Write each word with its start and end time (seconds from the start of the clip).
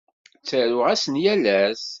Ttaruɣ-asen 0.41 1.15
yal 1.23 1.43
ass. 1.59 1.83